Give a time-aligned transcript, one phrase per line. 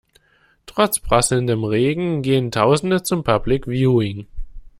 [0.65, 4.25] Trotz prasselndem Regen gehen tausende zum Public Viewing.